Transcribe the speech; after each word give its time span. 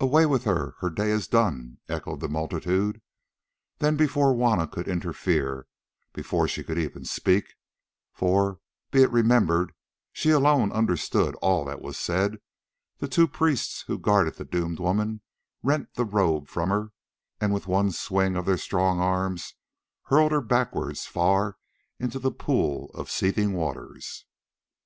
"Away 0.00 0.24
with 0.24 0.44
her, 0.44 0.76
her 0.80 0.88
day 0.88 1.10
is 1.10 1.28
done," 1.28 1.76
echoed 1.86 2.20
the 2.20 2.28
multitude. 2.30 3.02
Then, 3.80 3.98
before 3.98 4.32
Juanna 4.32 4.66
could 4.66 4.88
interfere, 4.88 5.66
before 6.14 6.48
she 6.48 6.64
could 6.64 6.78
even 6.78 7.04
speak, 7.04 7.44
for, 8.14 8.60
be 8.90 9.02
it 9.02 9.10
remembered, 9.10 9.74
she 10.10 10.30
alone 10.30 10.72
understood 10.72 11.34
all 11.42 11.66
that 11.66 11.82
was 11.82 11.98
said, 11.98 12.38
the 12.96 13.06
two 13.08 13.28
priests 13.28 13.82
who 13.82 13.98
guarded 13.98 14.36
the 14.36 14.46
doomed 14.46 14.80
woman 14.80 15.20
rent 15.62 15.92
the 15.96 16.06
robe 16.06 16.48
from 16.48 16.70
her 16.70 16.92
and 17.38 17.52
with 17.52 17.66
one 17.66 17.92
swing 17.92 18.36
of 18.36 18.46
their 18.46 18.56
strong 18.56 19.00
arms 19.00 19.52
hurled 20.04 20.32
her 20.32 20.40
backwards 20.40 21.04
far 21.04 21.58
into 21.98 22.18
the 22.18 22.32
pool 22.32 22.90
of 22.94 23.10
seething 23.10 23.52
waters. 23.52 24.24